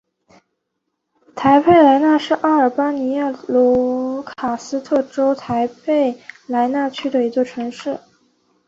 [1.35, 7.99] 台佩莱纳是阿尔巴尼亚吉罗卡斯特州台佩莱纳区的一座城市。